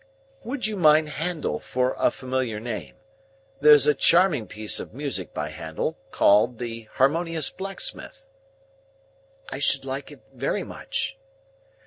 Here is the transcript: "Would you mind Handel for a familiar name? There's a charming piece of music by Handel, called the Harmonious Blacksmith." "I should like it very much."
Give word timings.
"Would 0.43 0.65
you 0.65 0.77
mind 0.77 1.09
Handel 1.09 1.59
for 1.59 1.95
a 1.99 2.09
familiar 2.09 2.59
name? 2.59 2.95
There's 3.59 3.85
a 3.85 3.93
charming 3.93 4.47
piece 4.47 4.79
of 4.79 4.95
music 4.95 5.31
by 5.31 5.49
Handel, 5.49 5.95
called 6.09 6.57
the 6.57 6.87
Harmonious 6.93 7.51
Blacksmith." 7.51 8.27
"I 9.49 9.59
should 9.59 9.85
like 9.85 10.09
it 10.09 10.21
very 10.33 10.63
much." 10.63 11.19